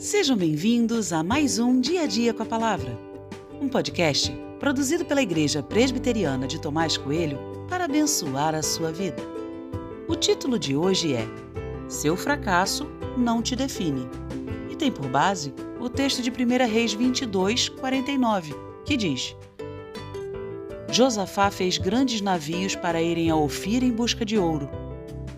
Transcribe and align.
Sejam 0.00 0.34
bem-vindos 0.34 1.12
a 1.12 1.22
mais 1.22 1.58
um 1.58 1.78
Dia 1.78 2.04
a 2.04 2.06
Dia 2.06 2.32
com 2.32 2.42
a 2.42 2.46
Palavra, 2.46 2.98
um 3.60 3.68
podcast 3.68 4.34
produzido 4.58 5.04
pela 5.04 5.20
Igreja 5.20 5.62
Presbiteriana 5.62 6.48
de 6.48 6.58
Tomás 6.58 6.96
Coelho 6.96 7.38
para 7.68 7.84
abençoar 7.84 8.54
a 8.54 8.62
sua 8.62 8.90
vida. 8.90 9.22
O 10.08 10.16
título 10.16 10.58
de 10.58 10.74
hoje 10.74 11.12
é 11.12 11.26
Seu 11.86 12.16
fracasso 12.16 12.86
não 13.18 13.42
te 13.42 13.54
define 13.54 14.08
e 14.70 14.74
tem 14.74 14.90
por 14.90 15.06
base 15.06 15.52
o 15.78 15.90
texto 15.90 16.22
de 16.22 16.30
1 16.30 16.34
Reis 16.66 16.94
22, 16.94 17.68
49, 17.68 18.54
que 18.86 18.96
diz: 18.96 19.36
Josafá 20.90 21.50
fez 21.50 21.76
grandes 21.76 22.22
navios 22.22 22.74
para 22.74 23.02
irem 23.02 23.28
a 23.28 23.36
Ofir 23.36 23.84
em 23.84 23.92
busca 23.92 24.24
de 24.24 24.38
ouro, 24.38 24.66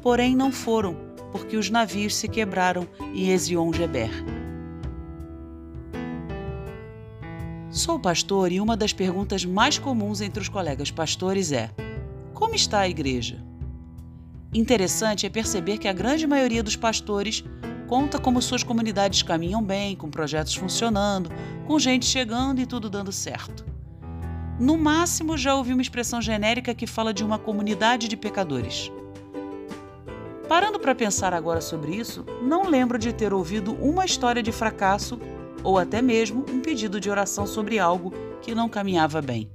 porém 0.01 0.37
não 0.37 0.53
foram, 0.53 0.97
porque 1.33 1.57
os 1.57 1.69
navios 1.69 2.15
se 2.15 2.29
quebraram 2.29 2.87
em 3.13 3.31
Ezion-Geber. 3.31 4.42
Sou 7.73 7.99
pastor 7.99 8.53
e 8.53 8.61
uma 8.61 8.77
das 8.77 8.93
perguntas 8.93 9.47
mais 9.47 9.79
comuns 9.79 10.21
entre 10.21 10.43
os 10.43 10.49
colegas 10.51 10.91
pastores 10.91 11.53
é: 11.53 11.71
Como 12.35 12.55
está 12.55 12.81
a 12.81 12.89
igreja? 12.89 13.43
Interessante 14.53 15.25
é 15.25 15.31
perceber 15.31 15.79
que 15.79 15.89
a 15.89 15.93
grande 15.95 16.27
maioria 16.27 16.63
dos 16.63 16.77
pastores 16.77 17.43
conta 17.89 18.19
como 18.19 18.43
suas 18.43 18.63
comunidades 18.63 19.23
caminham 19.23 19.63
bem, 19.63 19.97
com 19.97 20.11
projetos 20.11 20.55
funcionando, 20.55 21.31
com 21.67 21.79
gente 21.79 22.05
chegando 22.05 22.61
e 22.61 22.67
tudo 22.67 22.91
dando 22.91 23.11
certo. 23.11 23.65
No 24.61 24.77
máximo, 24.77 25.39
já 25.39 25.55
ouvi 25.55 25.73
uma 25.73 25.81
expressão 25.81 26.21
genérica 26.21 26.75
que 26.75 26.87
fala 26.87 27.15
de 27.15 27.25
uma 27.25 27.39
comunidade 27.39 28.07
de 28.07 28.19
pecadores. 28.19 28.93
Parando 30.47 30.79
para 30.79 30.95
pensar 30.95 31.33
agora 31.33 31.63
sobre 31.63 31.97
isso, 31.97 32.23
não 32.43 32.69
lembro 32.69 32.99
de 32.99 33.15
ter 33.15 33.33
ouvido 33.33 33.73
uma 33.81 34.05
história 34.05 34.43
de 34.43 34.53
fracasso 34.53 35.19
ou 35.65 35.79
até 35.79 36.03
mesmo 36.03 36.45
um 36.49 36.61
pedido 36.61 37.01
de 37.01 37.11
oração 37.11 37.47
sobre 37.47 37.79
algo 37.79 38.13
que 38.41 38.55
não 38.55 38.69
caminhava 38.69 39.23
bem. 39.23 39.51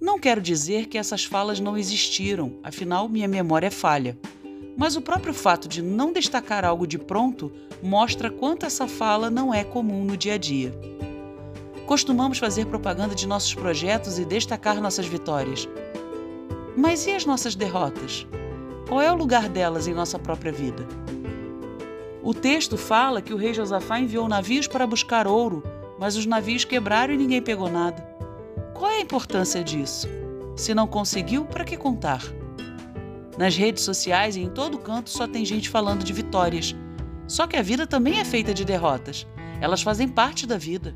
Não 0.00 0.18
quero 0.18 0.40
dizer 0.40 0.86
que 0.86 0.98
essas 0.98 1.24
falas 1.24 1.60
não 1.60 1.76
existiram, 1.76 2.58
afinal, 2.62 3.08
minha 3.08 3.28
memória 3.28 3.66
é 3.66 3.70
falha. 3.70 4.18
Mas 4.76 4.96
o 4.96 5.02
próprio 5.02 5.34
fato 5.34 5.68
de 5.68 5.82
não 5.82 6.12
destacar 6.12 6.64
algo 6.64 6.86
de 6.86 6.98
pronto 6.98 7.52
mostra 7.82 8.30
quanto 8.30 8.64
essa 8.64 8.88
fala 8.88 9.30
não 9.30 9.52
é 9.52 9.62
comum 9.62 10.04
no 10.04 10.16
dia 10.16 10.34
a 10.34 10.38
dia. 10.38 10.72
Costumamos 11.86 12.38
fazer 12.38 12.66
propaganda 12.66 13.14
de 13.14 13.26
nossos 13.26 13.54
projetos 13.54 14.18
e 14.18 14.24
destacar 14.24 14.80
nossas 14.80 15.06
vitórias. 15.06 15.68
Mas 16.76 17.06
e 17.06 17.10
as 17.10 17.26
nossas 17.26 17.54
derrotas? 17.54 18.26
Qual 18.88 19.00
é 19.00 19.12
o 19.12 19.16
lugar 19.16 19.48
delas 19.48 19.86
em 19.86 19.94
nossa 19.94 20.18
própria 20.18 20.52
vida? 20.52 20.86
O 22.22 22.34
texto 22.34 22.76
fala 22.76 23.22
que 23.22 23.32
o 23.32 23.36
rei 23.36 23.54
Josafá 23.54 23.98
enviou 23.98 24.28
navios 24.28 24.66
para 24.66 24.86
buscar 24.86 25.26
ouro, 25.26 25.62
mas 25.98 26.16
os 26.16 26.26
navios 26.26 26.64
quebraram 26.64 27.14
e 27.14 27.16
ninguém 27.16 27.40
pegou 27.40 27.70
nada. 27.70 28.02
Qual 28.74 28.90
é 28.90 28.98
a 28.98 29.00
importância 29.00 29.64
disso? 29.64 30.06
Se 30.54 30.74
não 30.74 30.86
conseguiu, 30.86 31.46
para 31.46 31.64
que 31.64 31.76
contar? 31.76 32.22
Nas 33.38 33.56
redes 33.56 33.84
sociais 33.84 34.36
e 34.36 34.40
em 34.40 34.50
todo 34.50 34.78
canto 34.78 35.08
só 35.08 35.26
tem 35.26 35.46
gente 35.46 35.70
falando 35.70 36.04
de 36.04 36.12
vitórias. 36.12 36.76
Só 37.26 37.46
que 37.46 37.56
a 37.56 37.62
vida 37.62 37.86
também 37.86 38.18
é 38.18 38.24
feita 38.24 38.52
de 38.52 38.66
derrotas. 38.66 39.26
Elas 39.60 39.80
fazem 39.80 40.06
parte 40.08 40.46
da 40.46 40.58
vida. 40.58 40.94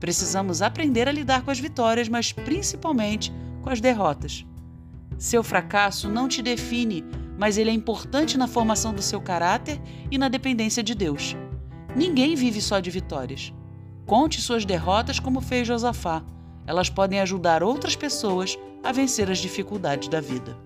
Precisamos 0.00 0.62
aprender 0.62 1.08
a 1.08 1.12
lidar 1.12 1.42
com 1.42 1.50
as 1.50 1.58
vitórias, 1.58 2.08
mas 2.08 2.32
principalmente 2.32 3.30
com 3.62 3.68
as 3.68 3.82
derrotas. 3.82 4.46
Seu 5.18 5.42
fracasso 5.42 6.08
não 6.08 6.26
te 6.26 6.40
define, 6.40 7.04
mas 7.38 7.58
ele 7.58 7.70
é 7.70 7.72
importante 7.72 8.38
na 8.38 8.46
formação 8.46 8.94
do 8.94 9.02
seu 9.02 9.20
caráter 9.20 9.80
e 10.10 10.18
na 10.18 10.28
dependência 10.28 10.82
de 10.82 10.94
Deus. 10.94 11.36
Ninguém 11.96 12.34
vive 12.34 12.60
só 12.60 12.80
de 12.80 12.90
vitórias. 12.90 13.52
Conte 14.06 14.40
suas 14.40 14.64
derrotas 14.64 15.18
como 15.18 15.40
fez 15.40 15.66
Josafá. 15.66 16.22
Elas 16.66 16.90
podem 16.90 17.20
ajudar 17.20 17.62
outras 17.62 17.96
pessoas 17.96 18.58
a 18.82 18.92
vencer 18.92 19.30
as 19.30 19.38
dificuldades 19.38 20.08
da 20.08 20.20
vida. 20.20 20.56